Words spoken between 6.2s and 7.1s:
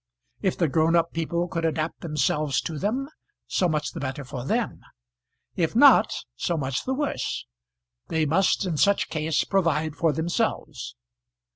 so much the